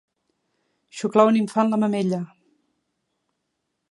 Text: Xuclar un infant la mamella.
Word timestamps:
Xuclar 1.01 1.25
un 1.33 1.37
infant 1.41 1.69
la 1.73 1.79
mamella. 1.83 2.21